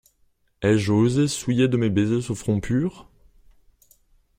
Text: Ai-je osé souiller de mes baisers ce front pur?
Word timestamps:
Ai-je 0.63 0.91
osé 0.91 1.27
souiller 1.27 1.67
de 1.67 1.77
mes 1.77 1.91
baisers 1.91 2.23
ce 2.23 2.33
front 2.33 2.59
pur? 2.59 3.07